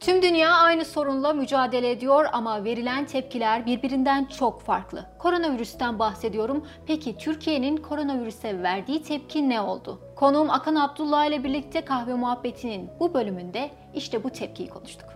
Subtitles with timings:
[0.00, 5.06] Tüm dünya aynı sorunla mücadele ediyor ama verilen tepkiler birbirinden çok farklı.
[5.18, 6.66] Koronavirüsten bahsediyorum.
[6.86, 10.00] Peki Türkiye'nin koronavirüse verdiği tepki ne oldu?
[10.16, 15.10] Konuğum Akan Abdullah ile birlikte kahve muhabbetinin bu bölümünde işte bu tepkiyi konuştuk.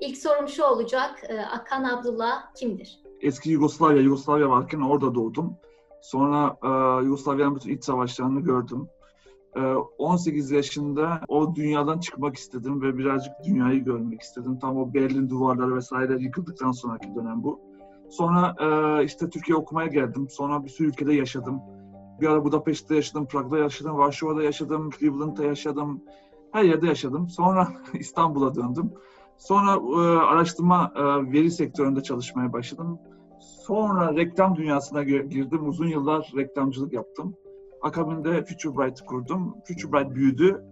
[0.00, 1.20] İlk sorum şu olacak.
[1.28, 3.07] Ee, Akan Abdullah kimdir?
[3.20, 5.56] Eski Yugoslavya, Yugoslavya varken orada doğdum.
[6.00, 8.88] Sonra e, Yugoslavya'nın bütün iç savaşlarını gördüm.
[9.56, 9.60] E,
[9.98, 14.58] 18 yaşında o dünyadan çıkmak istedim ve birazcık dünyayı görmek istedim.
[14.58, 17.60] Tam o Berlin duvarları vesaire yıkıldıktan sonraki dönem bu.
[18.10, 20.28] Sonra e, işte Türkiye okumaya geldim.
[20.30, 21.60] Sonra bir sürü ülkede yaşadım.
[22.20, 26.02] Bir ara Budapeşte'de yaşadım, Prag'da yaşadım, Varşova'da yaşadım, Cleveland'da yaşadım.
[26.52, 27.28] Her yerde yaşadım.
[27.28, 28.92] Sonra İstanbul'a döndüm.
[29.38, 32.98] Sonra e, araştırma e, veri sektöründe çalışmaya başladım.
[33.40, 35.68] Sonra reklam dünyasına girdim.
[35.68, 37.36] Uzun yıllar reklamcılık yaptım.
[37.82, 39.54] Akabinde Future Bright kurdum.
[39.68, 40.64] Future Bright büyüdü.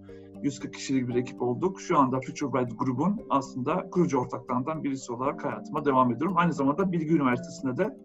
[0.43, 1.81] 140 kişilik bir ekip olduk.
[1.81, 6.37] Şu anda Future Bright grubun aslında kurucu ortaklarından birisi olarak hayatıma devam ediyorum.
[6.37, 7.97] Aynı zamanda Bilgi Üniversitesi'nde de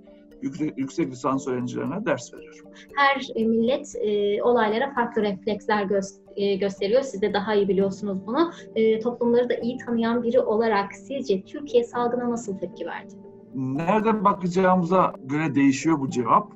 [0.41, 2.65] yüksek, yüksek lisans öğrencilerine ders veriyorum.
[2.95, 7.01] Her millet e, olaylara farklı refleksler gö- e, gösteriyor.
[7.01, 8.51] Siz de daha iyi biliyorsunuz bunu.
[8.75, 13.13] E, toplumları da iyi tanıyan biri olarak sizce Türkiye salgına nasıl tepki verdi?
[13.55, 16.51] Nereden bakacağımıza göre değişiyor bu cevap.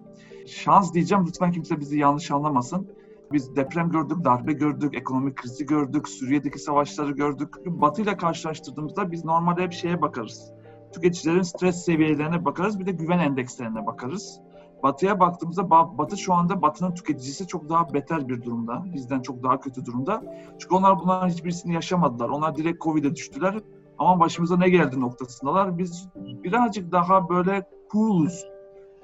[0.47, 2.87] Şans diyeceğim, lütfen kimse bizi yanlış anlamasın.
[3.31, 7.49] Biz deprem gördük, darbe gördük, ekonomik krizi gördük, Suriye'deki savaşları gördük.
[7.65, 10.51] Batı ile karşılaştırdığımızda biz normalde hep şeye bakarız.
[10.93, 14.39] Tüketicilerin stres seviyelerine bakarız, bir de güven endekslerine bakarız.
[14.83, 18.83] Batı'ya baktığımızda Batı şu anda Batı'nın tüketicisi çok daha beter bir durumda.
[18.93, 20.23] Bizden çok daha kötü durumda.
[20.59, 22.29] Çünkü onlar bunların hiçbirisini yaşamadılar.
[22.29, 23.59] Onlar direkt Covid'e düştüler.
[23.97, 25.77] Ama başımıza ne geldi noktasındalar.
[25.77, 28.45] Biz birazcık daha böyle cool'uz.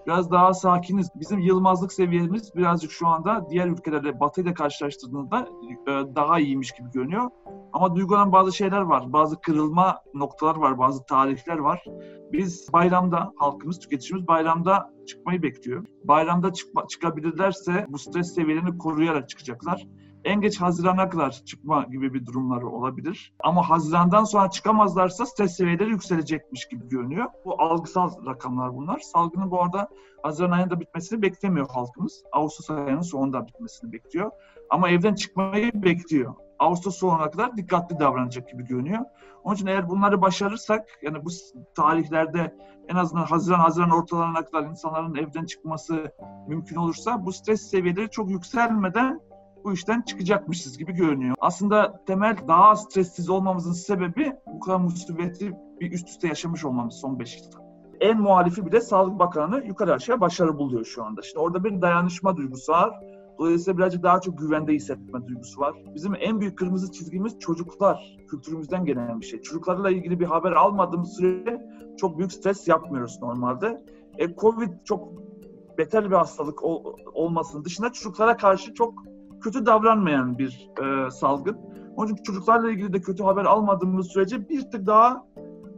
[0.08, 1.10] Biraz daha sakiniz.
[1.16, 5.48] Bizim yılmazlık seviyemiz birazcık şu anda diğer ülkelerle Batı ile karşılaştırdığında
[5.88, 7.30] e, daha iyiymiş gibi görünüyor.
[7.74, 9.14] Ama duygulanan bazı şeyler var.
[9.14, 10.78] Bazı kırılma noktalar var.
[10.78, 11.84] Bazı tarihler var.
[12.32, 15.86] Biz bayramda, halkımız, tüketicimiz bayramda çıkmayı bekliyor.
[16.04, 19.88] Bayramda çıkma, çıkabilirlerse bu stres seviyelerini koruyarak çıkacaklar
[20.24, 23.34] en geç Haziran'a kadar çıkma gibi bir durumları olabilir.
[23.44, 27.26] Ama Haziran'dan sonra çıkamazlarsa stres seviyeleri yükselecekmiş gibi görünüyor.
[27.46, 29.00] Bu algısal rakamlar bunlar.
[29.00, 29.88] Salgının bu arada
[30.24, 32.24] Haziran ayında bitmesini beklemiyor halkımız.
[32.32, 34.32] Ağustos ayının sonunda bitmesini bekliyor.
[34.70, 36.34] Ama evden çıkmayı bekliyor.
[36.62, 39.06] Ağustos sonuna kadar dikkatli davranacak gibi görünüyor.
[39.44, 41.30] Onun için eğer bunları başarırsak yani bu
[41.76, 42.56] tarihlerde
[42.88, 46.12] en azından Haziran Haziran ortalarına kadar insanların evden çıkması
[46.48, 49.20] mümkün olursa bu stres seviyeleri çok yükselmeden
[49.64, 51.36] bu işten çıkacakmışız gibi görünüyor.
[51.40, 57.20] Aslında temel daha stressiz olmamızın sebebi bu kadar musibeti bir üst üste yaşamış olmamız son
[57.20, 57.58] 5 yılda.
[58.00, 61.22] En muhalifi bile Sağlık Bakanı yukarı aşağı başarı buluyor şu anda.
[61.22, 63.00] Şimdi orada bir dayanışma duygusu var.
[63.42, 65.76] Dolayısıyla birazcık daha çok güvende hissetme duygusu var.
[65.96, 68.18] Bizim en büyük kırmızı çizgimiz çocuklar.
[68.30, 69.42] Kültürümüzden gelen bir şey.
[69.42, 71.62] Çocuklarla ilgili bir haber almadığımız sürece
[71.98, 73.86] çok büyük stres yapmıyoruz normalde.
[74.18, 75.08] E, Covid çok
[75.78, 78.94] beter bir hastalık ol, olmasının dışında çocuklara karşı çok
[79.42, 81.58] kötü davranmayan bir e, salgın.
[81.96, 85.26] Onun için çocuklarla ilgili de kötü haber almadığımız sürece bir tık daha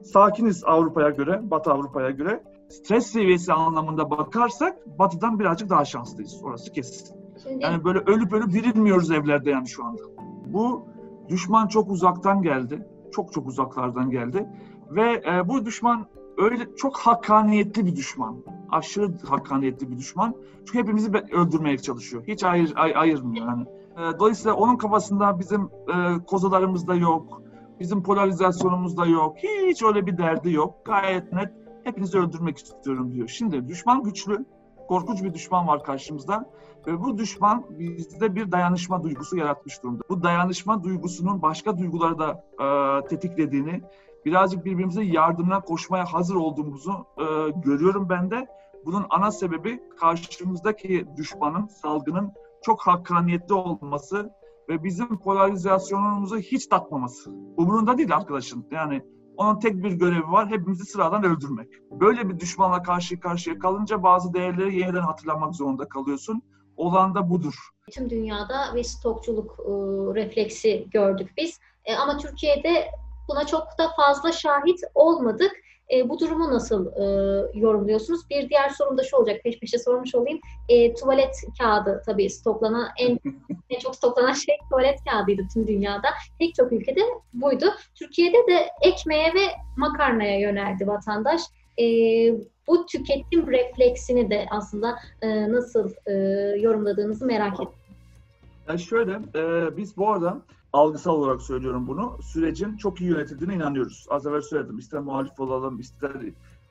[0.03, 2.43] sakiniz Avrupa'ya göre, Batı Avrupa'ya göre.
[2.69, 6.43] Stres seviyesi anlamında bakarsak Batı'dan birazcık daha şanslıyız.
[6.43, 7.22] Orası kesin.
[7.43, 7.63] Şimdi...
[7.63, 10.01] Yani böyle ölüp ölüp dirilmiyoruz evlerde yani şu anda.
[10.45, 10.87] Bu
[11.29, 12.87] düşman çok uzaktan geldi.
[13.11, 14.49] Çok çok uzaklardan geldi.
[14.89, 16.05] Ve e, bu düşman
[16.37, 18.35] öyle çok hakkaniyetli bir düşman
[18.73, 20.35] aşırı hakkaniyetli bir düşman.
[20.65, 22.23] Çünkü hepimizi öldürmeye çalışıyor.
[22.27, 23.65] Hiç ayır, ay, ayırmıyor yani.
[23.97, 27.41] E, dolayısıyla onun kafasında bizim e, kozalarımız da yok.
[27.79, 29.37] Bizim polarizasyonumuz da yok.
[29.37, 30.85] Hiç öyle bir derdi yok.
[30.85, 31.49] Gayet net.
[31.83, 33.27] Hepinizi öldürmek istiyorum diyor.
[33.27, 34.45] Şimdi düşman güçlü.
[34.87, 36.49] Korkunç bir düşman var karşımızda.
[36.87, 40.03] Ve bu düşman bizde bir dayanışma duygusu yaratmış durumda.
[40.09, 43.81] Bu dayanışma duygusunun başka duyguları da e, tetiklediğini,
[44.25, 47.23] birazcık birbirimize yardımına koşmaya hazır olduğumuzu e,
[47.65, 48.47] görüyorum ben de.
[48.85, 52.31] Bunun ana sebebi karşımızdaki düşmanın, salgının
[52.61, 54.31] çok hakkaniyetli olması
[54.69, 57.31] ve bizim polarizasyonumuzu hiç takmaması.
[57.57, 58.65] Umurunda değil arkadaşın.
[58.71, 59.01] Yani
[59.37, 61.67] onun tek bir görevi var, hepimizi sıradan öldürmek.
[61.91, 66.41] Böyle bir düşmanla karşı karşıya kalınca bazı değerleri yeniden hatırlamak zorunda kalıyorsun.
[66.77, 67.53] Olan da budur.
[67.91, 69.71] Tüm dünyada bir stokçuluk e,
[70.21, 71.59] refleksi gördük biz.
[71.85, 72.87] E, ama Türkiye'de
[73.27, 75.51] buna çok da fazla şahit olmadık.
[75.91, 77.03] E, bu durumu nasıl e,
[77.59, 78.29] yorumluyorsunuz?
[78.29, 80.39] Bir diğer sorum da şu olacak, peş peşe sormuş olayım.
[80.69, 83.19] E, tuvalet kağıdı tabii stoklanan, en,
[83.69, 86.07] en çok stoklanan şey tuvalet kağıdıydı tüm dünyada.
[86.39, 87.01] Pek çok ülkede
[87.33, 87.65] buydu.
[87.95, 89.47] Türkiye'de de ekmeğe ve
[89.77, 91.41] makarnaya yöneldi vatandaş.
[91.79, 91.85] e,
[92.67, 96.13] bu tüketim refleksini de aslında e, nasıl e,
[96.59, 97.82] yorumladığınızı merak ettim.
[98.67, 100.41] Yani şöyle, e, biz bu arada
[100.73, 104.05] algısal olarak söylüyorum bunu, sürecin çok iyi yönetildiğine inanıyoruz.
[104.09, 106.11] Az evvel söyledim, ister muhalif olalım, ister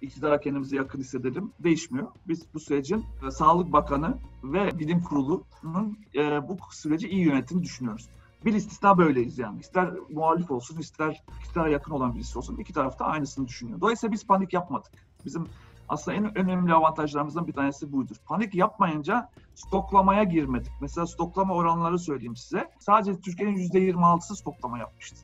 [0.03, 2.07] iktidara kendimizi yakın hissedelim, değişmiyor.
[2.29, 8.09] Biz bu sürecin e, Sağlık Bakanı ve Bilim Kurulu'nun e, bu süreci iyi yönettiğini düşünüyoruz.
[8.45, 9.61] Bir istisna böyleyiz yani.
[9.61, 12.57] İster muhalif olsun, ister iktidara yakın olan birisi olsun.
[12.57, 13.81] iki tarafta aynısını düşünüyor.
[13.81, 14.93] Dolayısıyla biz panik yapmadık.
[15.25, 15.47] Bizim
[15.93, 18.17] aslında en önemli avantajlarımızdan bir tanesi buydur.
[18.27, 20.73] Panik yapmayınca stoklamaya girmedik.
[20.81, 22.71] Mesela stoklama oranları söyleyeyim size.
[22.79, 25.17] Sadece Türkiye'nin %26'sı stoklama yapmıştı.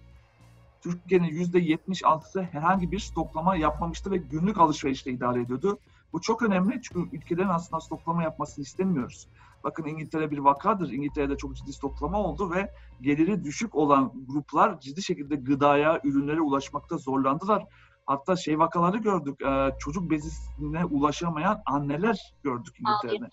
[0.80, 5.78] Türkiye'nin %76'sı herhangi bir stoklama yapmamıştı ve günlük alışverişle idare ediyordu.
[6.12, 9.28] Bu çok önemli çünkü ülkelerin aslında stoklama yapmasını istemiyoruz.
[9.64, 10.90] Bakın İngiltere bir vakadır.
[10.90, 16.98] İngiltere'de çok ciddi stoklama oldu ve geliri düşük olan gruplar ciddi şekilde gıdaya, ürünlere ulaşmakta
[16.98, 17.66] zorlandılar.
[18.08, 19.42] Hatta şey vakaları gördük.
[19.42, 23.30] E, çocuk bezine ulaşamayan anneler gördük İngiltere'de.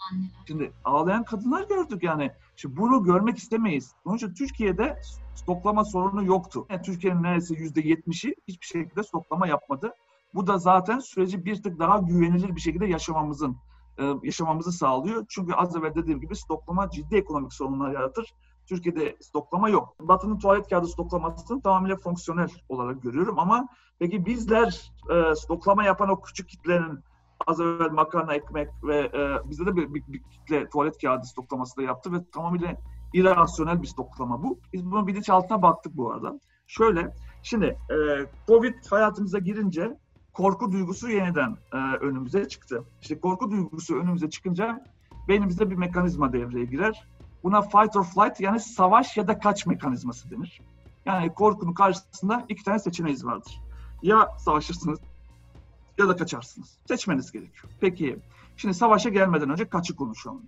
[0.47, 2.31] Şimdi ağlayan kadınlar gördük yani.
[2.55, 3.91] Şimdi bunu görmek istemeyiz.
[4.05, 5.01] Onun için Türkiye'de
[5.35, 6.65] stoklama sorunu yoktu.
[6.69, 9.93] Yani Türkiye'nin neredeyse yüzde yetmişi hiçbir şekilde stoklama yapmadı.
[10.33, 13.57] Bu da zaten süreci bir tık daha güvenilir bir şekilde yaşamamızın
[14.23, 15.25] yaşamamızı sağlıyor.
[15.29, 18.33] Çünkü az evvel dediğim gibi stoklama ciddi ekonomik sorunlar yaratır.
[18.65, 19.95] Türkiye'de stoklama yok.
[19.99, 23.67] Batı'nın tuvalet kağıdı stoklamasını tamamıyla fonksiyonel olarak görüyorum ama
[23.99, 26.99] peki bizler e, stoklama yapan o küçük kitlenin
[27.47, 31.77] az evvel makarna, ekmek ve e, bizde de bir, bir, bir kitle tuvalet kağıdı stoklaması
[31.77, 32.77] da yaptı ve tamamıyla
[33.13, 34.59] irrasyonel bir stoklama bu.
[34.73, 36.39] Biz bunun bilinçaltına baktık bu arada.
[36.67, 37.95] Şöyle, şimdi e,
[38.47, 39.97] Covid hayatımıza girince
[40.33, 42.83] korku duygusu yeniden e, önümüze çıktı.
[43.01, 44.83] İşte korku duygusu önümüze çıkınca
[45.27, 47.07] beynimizde bir mekanizma devreye girer.
[47.45, 50.61] Buna fight or flight yani savaş ya da kaç mekanizması denir.
[51.05, 53.61] Yani korkunun karşısında iki tane seçeneğiniz vardır.
[54.01, 54.99] Ya savaşırsınız
[55.97, 56.77] ya da kaçarsınız.
[56.87, 57.73] Seçmeniz gerekiyor.
[57.79, 58.19] Peki,
[58.57, 60.41] şimdi savaşa gelmeden önce kaçı konuşalım.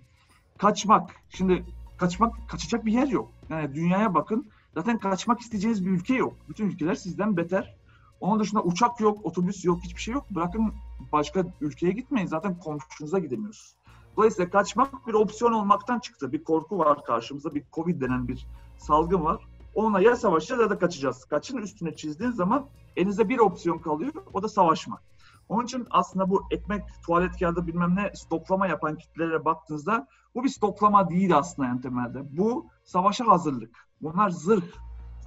[0.58, 1.64] Kaçmak, şimdi
[1.98, 3.32] kaçmak, kaçacak bir yer yok.
[3.50, 6.34] Yani dünyaya bakın, zaten kaçmak isteyeceğiniz bir ülke yok.
[6.48, 7.76] Bütün ülkeler sizden beter.
[8.20, 10.30] Onun dışında uçak yok, otobüs yok, hiçbir şey yok.
[10.30, 10.74] Bırakın
[11.12, 12.26] başka ülkeye gitmeyin.
[12.26, 13.77] Zaten komşunuza gidemiyorsunuz.
[14.18, 16.32] Dolayısıyla kaçmak bir opsiyon olmaktan çıktı.
[16.32, 18.46] Bir korku var karşımızda, bir Covid denen bir
[18.78, 19.48] salgın var.
[19.74, 21.24] Onunla ya savaşacağız ya da kaçacağız.
[21.24, 22.66] Kaçın üstüne çizdiğin zaman
[22.96, 25.02] elinizde bir opsiyon kalıyor, o da savaşmak.
[25.48, 30.48] Onun için aslında bu ekmek, tuvalet kağıdı bilmem ne stoklama yapan kitlelere baktığınızda bu bir
[30.48, 32.36] stoklama değil aslında en temelde.
[32.36, 33.88] Bu savaşa hazırlık.
[34.00, 34.66] Bunlar zırh.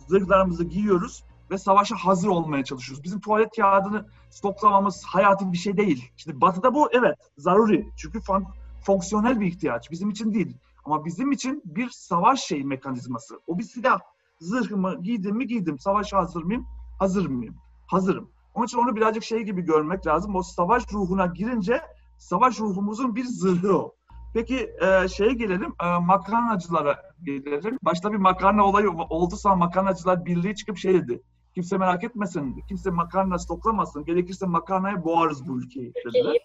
[0.08, 3.04] Zırhlarımızı giyiyoruz ve savaşa hazır olmaya çalışıyoruz.
[3.04, 6.12] Bizim tuvalet kağıdını stoklamamız hayati bir şey değil.
[6.18, 7.90] Şimdi batıda bu evet zaruri.
[7.98, 9.92] Çünkü fon- fonksiyonel bir ihtiyaç.
[9.92, 10.58] Bizim için değil.
[10.86, 13.40] Ama bizim için bir savaş şey mekanizması.
[13.48, 14.00] O bir silah.
[14.40, 15.80] Zırhımı giydim mi giydim.
[15.80, 16.66] Savaşa hazır mıyım?
[17.00, 17.56] Hazır mıyım?
[17.88, 18.30] Hazırım.
[18.54, 20.36] Onun için onu birazcık şey gibi görmek lazım.
[20.36, 21.82] O savaş ruhuna girince
[22.18, 23.96] savaş ruhumuzun bir zırhı o.
[24.34, 27.78] Peki e, şeye gelelim, e, makarnacılara gelelim.
[27.84, 31.22] Başta bir makarna olayı oldu sonra makarnacılar birliği çıkıp şey dedi.
[31.54, 34.06] Kimse merak etmesin, kimse makarna stoklamasın.
[34.06, 36.38] Gerekirse makarnaya boğarız bu ülkeyi dediler.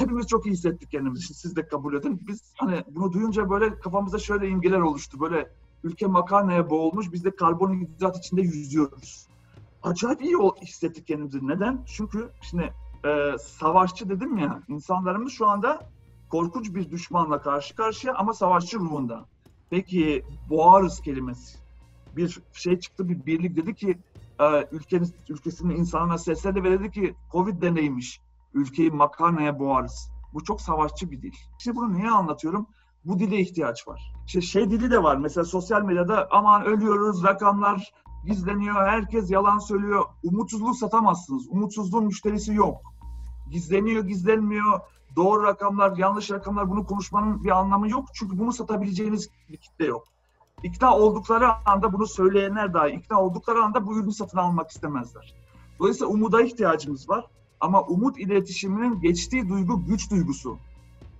[0.00, 1.34] Hepimiz çok iyi hissettik kendimizi.
[1.34, 2.20] Siz de kabul edin.
[2.28, 5.20] Biz hani bunu duyunca böyle kafamızda şöyle imgeler oluştu.
[5.20, 5.52] Böyle
[5.84, 9.28] ülke makarnaya boğulmuş, biz de karbonhidrat içinde yüzüyoruz.
[9.82, 11.48] Acayip iyi hissettik kendimizi.
[11.48, 11.84] Neden?
[11.86, 12.74] Çünkü şimdi
[13.04, 15.90] e, savaşçı dedim ya, insanlarımız şu anda
[16.28, 19.24] korkunç bir düşmanla karşı karşıya ama savaşçı ruhunda.
[19.70, 21.58] Peki boğarız kelimesi.
[22.16, 23.98] Bir şey çıktı, bir birlik dedi ki
[24.40, 28.20] e, ülkenin, ülkesinin insanına seslendi ve dedi ki Covid deneymiş.
[28.54, 30.10] Ülkeyi makarnaya boğarız.
[30.34, 31.32] Bu çok savaşçı bir dil.
[31.58, 32.66] İşte bunu niye anlatıyorum?
[33.04, 34.12] Bu dile ihtiyaç var.
[34.26, 35.16] İşte şey dili de var.
[35.16, 37.92] Mesela sosyal medyada aman ölüyoruz, rakamlar
[38.26, 40.04] gizleniyor, herkes yalan söylüyor.
[40.22, 41.48] Umutsuzluğu satamazsınız.
[41.48, 42.82] Umutsuzluğun müşterisi yok.
[43.50, 44.80] Gizleniyor, gizlenmiyor.
[45.16, 48.04] Doğru rakamlar, yanlış rakamlar bunu konuşmanın bir anlamı yok.
[48.14, 50.04] Çünkü bunu satabileceğiniz bir kitle yok.
[50.62, 55.34] İkna oldukları anda bunu söyleyenler dahi ikna oldukları anda bu ürünü satın almak istemezler.
[55.78, 57.26] Dolayısıyla umuda ihtiyacımız var.
[57.60, 60.58] Ama umut iletişiminin geçtiği duygu güç duygusu.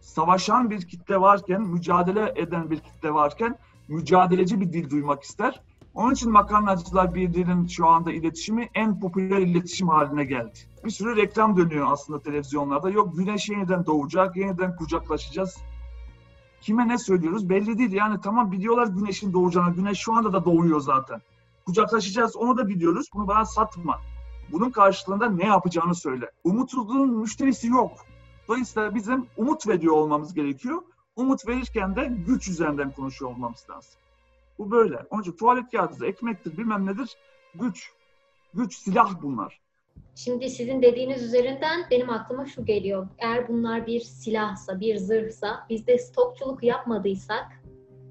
[0.01, 5.61] Savaşan bir kitle varken, mücadele eden bir kitle varken mücadeleci bir dil duymak ister.
[5.95, 10.59] Onun için makarnacılar birliğinin şu anda iletişimi en popüler iletişim haline geldi.
[10.85, 12.91] Bir sürü reklam dönüyor aslında televizyonlarda.
[12.91, 15.57] Yok güneş yeniden doğacak, yeniden kucaklaşacağız.
[16.61, 17.93] Kime ne söylüyoruz belli değil.
[17.93, 19.75] Yani tamam biliyorlar güneşin doğacağını.
[19.75, 21.21] Güneş şu anda da doğuyor zaten.
[21.67, 23.07] Kucaklaşacağız onu da biliyoruz.
[23.15, 23.99] Bunu bana satma.
[24.53, 26.31] Bunun karşılığında ne yapacağını söyle.
[26.45, 27.93] Umutsuzluğun müşterisi yok.
[28.49, 30.83] Dolayısıyla bizim umut veriyor olmamız gerekiyor.
[31.17, 33.93] Umut verirken de güç üzerinden konuşuyor olmamız lazım.
[34.59, 34.97] Bu böyle.
[35.11, 37.17] Onun için tuvalet kağıdıdır, ekmektir, bilmem nedir.
[37.55, 37.91] Güç.
[38.55, 39.61] Güç, silah bunlar.
[40.15, 43.09] Şimdi sizin dediğiniz üzerinden benim aklıma şu geliyor.
[43.19, 47.63] Eğer bunlar bir silahsa, bir zırhsa, biz de stokçuluk yapmadıysak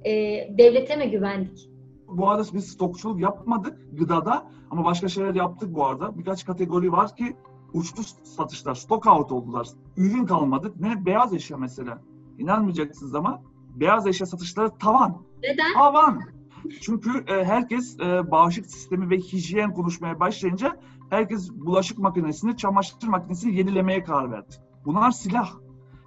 [0.05, 0.12] e,
[0.58, 1.69] devlete mi güvendik?
[2.11, 6.17] Bu arada biz stokçuluk yapmadık gıdada ama başka şeyler yaptık bu arada.
[6.17, 7.35] Birkaç kategori var ki
[7.73, 9.67] uçtu satışlar, stock out oldular.
[9.97, 10.73] Ürün kalmadı.
[10.79, 11.05] Ne?
[11.05, 12.01] Beyaz eşya mesela.
[12.37, 13.41] İnanmayacaksınız ama
[13.75, 15.17] beyaz eşya satışları tavan.
[15.43, 15.73] Neden?
[15.73, 16.21] Tavan.
[16.81, 20.77] Çünkü e, herkes e, bağışık sistemi ve hijyen konuşmaya başlayınca
[21.09, 24.55] herkes bulaşık makinesini, çamaşır makinesini yenilemeye karar verdi.
[24.85, 25.51] Bunlar silah.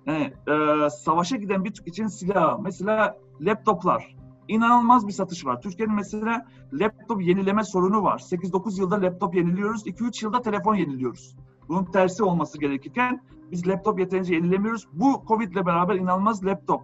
[0.06, 2.58] Yani e, savaşa giden bir için silah.
[2.58, 4.16] Mesela laptoplar.
[4.52, 5.60] İnanılmaz bir satış var.
[5.60, 8.18] Türkiye'nin mesela laptop yenileme sorunu var.
[8.18, 11.36] 8-9 yılda laptop yeniliyoruz, 2-3 yılda telefon yeniliyoruz.
[11.68, 14.88] Bunun tersi olması gerekirken biz laptop yeterince yenilemiyoruz.
[14.92, 16.82] Bu Covid ile beraber inanılmaz laptop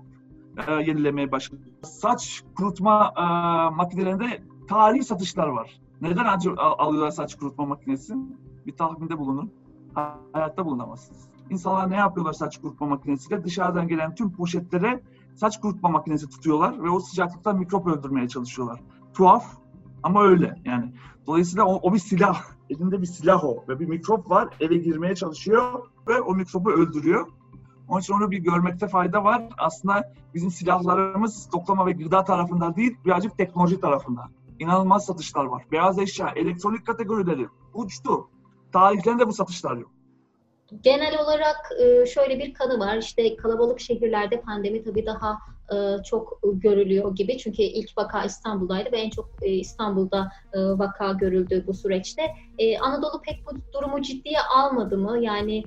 [0.69, 1.63] e, yenilemeye başladı.
[1.83, 3.23] Saç kurutma e,
[3.75, 5.81] makinelerinde tarihi satışlar var.
[6.01, 6.25] Neden
[6.57, 8.15] alıyorlar saç kurutma makinesi?
[8.67, 9.53] Bir tahminde bulunun.
[10.33, 11.29] Hayatta bulunamazsınız.
[11.51, 13.45] İnsanlar ne yapıyorlar saç kurutma makinesiyle?
[13.45, 15.01] Dışarıdan gelen tüm poşetlere
[15.39, 18.81] saç kurutma makinesi tutuyorlar ve o sıcaklıkta mikrop öldürmeye çalışıyorlar.
[19.15, 19.45] Tuhaf
[20.03, 20.93] ama öyle yani.
[21.27, 22.43] Dolayısıyla o, o bir silah.
[22.71, 24.49] Elinde bir silah o ve bir mikrop var.
[24.61, 27.27] Eve girmeye çalışıyor ve o mikrobu öldürüyor.
[27.89, 29.49] Onun için onu bir görmekte fayda var.
[29.59, 34.29] Aslında bizim silahlarımız stoklama ve gıda tarafında değil, birazcık teknoloji tarafında.
[34.59, 35.65] İnanılmaz satışlar var.
[35.73, 38.29] Beyaz eşya, elektronik kategorileri uçtu.
[38.73, 39.91] Tarihlerinde bu satışlar yok.
[40.83, 42.97] Genel olarak e, şöyle bir kanı var.
[42.97, 45.39] İşte kalabalık şehirlerde pandemi tabii daha
[45.73, 47.39] e, çok görülüyor gibi.
[47.39, 52.23] Çünkü ilk vaka İstanbul'daydı ve en çok e, İstanbul'da vaka görüldü bu süreçte.
[52.81, 55.19] Anadolu pek bu durumu ciddiye almadı mı?
[55.19, 55.65] Yani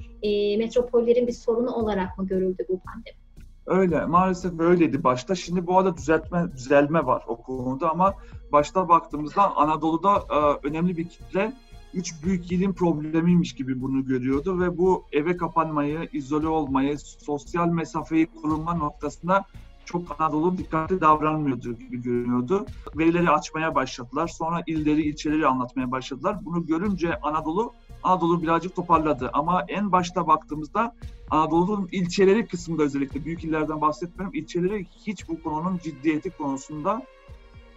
[0.57, 3.17] metropollerin bir sorunu olarak mı görüldü bu pandemi?
[3.65, 5.35] Öyle, maalesef öyleydi başta.
[5.35, 8.13] Şimdi bu arada düzeltme, düzelme var o konuda ama
[8.51, 10.23] başta baktığımızda Anadolu'da
[10.63, 11.53] önemli bir kitle
[11.93, 18.25] üç büyük ilin problemiymiş gibi bunu görüyordu ve bu eve kapanmayı, izole olmayı, sosyal mesafeyi
[18.25, 19.45] kurulma noktasında
[19.85, 22.65] çok Anadolu dikkatli davranmıyordu gibi görünüyordu.
[22.97, 24.27] Verileri açmaya başladılar.
[24.27, 26.45] Sonra illeri, ilçeleri anlatmaya başladılar.
[26.45, 29.29] Bunu görünce Anadolu Anadolu birazcık toparladı.
[29.33, 30.95] Ama en başta baktığımızda
[31.29, 34.35] Anadolu'nun ilçeleri kısmında özellikle büyük illerden bahsetmiyorum.
[34.35, 37.01] İlçeleri hiç bu konunun ciddiyeti konusunda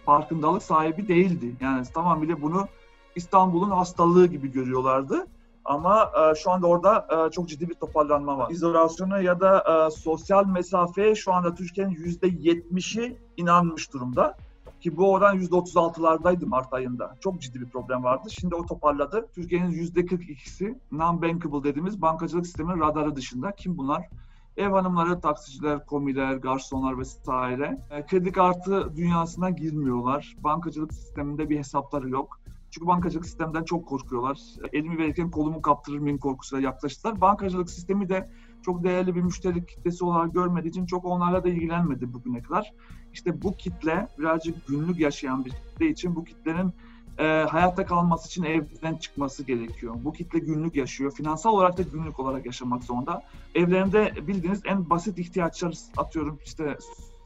[0.05, 1.55] farkındalık sahibi değildi.
[1.61, 2.67] Yani tamamıyla bunu
[3.15, 5.27] İstanbul'un hastalığı gibi görüyorlardı.
[5.65, 8.51] Ama e, şu anda orada e, çok ciddi bir toparlanma var.
[8.51, 14.37] İzolasyona ya da e, sosyal mesafeye şu anda Türkiye'nin %70'i inanmış durumda.
[14.81, 17.15] Ki bu oran %36'lardaydı Mart ayında.
[17.19, 18.29] Çok ciddi bir problem vardı.
[18.29, 19.27] Şimdi o toparladı.
[19.35, 23.51] Türkiye'nin %42'si non-bankable dediğimiz bankacılık sisteminin radarı dışında.
[23.51, 24.09] Kim bunlar?
[24.57, 27.77] Ev hanımları, taksiciler, komiler, garsonlar vesaire.
[27.91, 30.35] E, kredi kartı dünyasına girmiyorlar.
[30.43, 32.39] Bankacılık sisteminde bir hesapları yok.
[32.71, 34.39] Çünkü bankacılık sistemden çok korkuyorlar.
[34.73, 37.21] Elimi verirken kolumu kaptırır mıyım korkusuyla yaklaştılar.
[37.21, 38.29] Bankacılık sistemi de
[38.61, 42.73] çok değerli bir müşteri kitlesi olarak görmediği için çok onlarla da ilgilenmedi bugüne kadar.
[43.13, 46.73] İşte bu kitle birazcık günlük yaşayan bir kitle için bu kitlenin
[47.19, 49.95] e, hayatta kalması için evden çıkması gerekiyor.
[50.03, 51.11] Bu kitle günlük yaşıyor.
[51.11, 53.21] Finansal olarak da günlük olarak yaşamak zorunda.
[53.55, 56.77] Evlerinde bildiğiniz en basit ihtiyaçlar atıyorum işte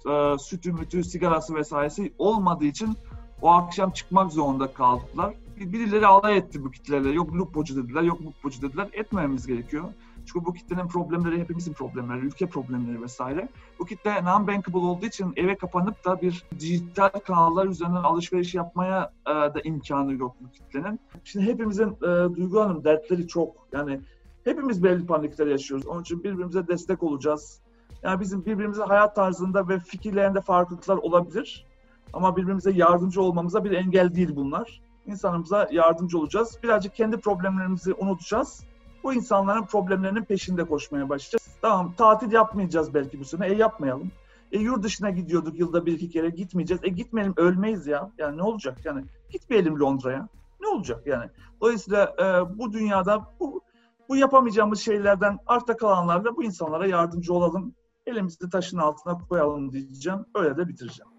[0.10, 2.98] e, sütü, mütü, sigarası vesairesi olmadığı için
[3.41, 5.34] o akşam çıkmak zorunda kaldılar.
[5.58, 7.10] Birileri alay etti bu kitlelerle.
[7.10, 8.89] Yok lupocu dediler, yok lupocu dediler.
[8.93, 9.84] Etmememiz gerekiyor.
[10.25, 13.50] Çünkü bu kitlenin problemleri hepimizin problemleri, ülke problemleri vesaire.
[13.79, 19.29] Bu kitle non-bankable olduğu için eve kapanıp da bir dijital kanallar üzerinden alışveriş yapmaya e,
[19.29, 21.00] da imkanı yok bu kitlenin.
[21.24, 23.55] Şimdi hepimizin e, Duygu Hanım dertleri çok.
[23.74, 24.00] Yani
[24.43, 25.88] hepimiz belli panikler yaşıyoruz.
[25.88, 27.62] Onun için birbirimize destek olacağız.
[28.03, 31.65] Yani bizim birbirimize hayat tarzında ve fikirlerinde farklılıklar olabilir.
[32.13, 34.81] Ama birbirimize yardımcı olmamıza bir engel değil bunlar.
[35.05, 36.59] İnsanımıza yardımcı olacağız.
[36.63, 38.63] Birazcık kendi problemlerimizi unutacağız.
[39.03, 41.57] Bu insanların problemlerinin peşinde koşmaya başlayacağız.
[41.61, 43.47] Tamam tatil yapmayacağız belki bu sene.
[43.47, 44.11] E yapmayalım.
[44.51, 46.83] E yurt dışına gidiyorduk yılda bir iki kere gitmeyeceğiz.
[46.83, 48.11] E gitmeyelim ölmeyiz ya.
[48.17, 50.27] Yani ne olacak yani gitmeyelim Londra'ya.
[50.61, 51.29] Ne olacak yani?
[51.61, 53.61] Dolayısıyla e, bu dünyada bu,
[54.09, 57.73] bu yapamayacağımız şeylerden arta kalanlarla bu insanlara yardımcı olalım.
[58.05, 60.25] Elimizi taşın altına koyalım diyeceğim.
[60.35, 61.18] Öyle de bitireceğim.